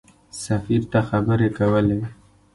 سفیر 0.43 0.81
ته 0.91 0.99
خبرې 1.09 1.49
کولې. 1.57 1.99